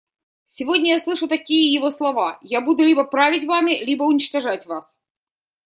Сегодня 0.47 0.93
я 0.93 0.99
слышу 0.99 1.27
такие 1.27 1.71
его 1.71 1.91
слова: 1.91 2.39
«Я 2.41 2.59
буду 2.61 2.81
либо 2.83 3.03
править 3.03 3.45
вами, 3.45 3.83
либо 3.83 4.01
уничтожать 4.01 4.65
вас». 4.65 4.97